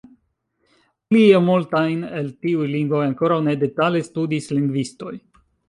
Plie, 1.11 1.41
multajn 1.49 2.01
el 2.21 2.33
tiuj 2.47 2.71
lingvoj 2.73 3.03
ankoraŭ 3.11 3.39
ne 3.51 3.57
detale 3.67 4.05
studis 4.11 4.53
lingvistoj. 4.59 5.17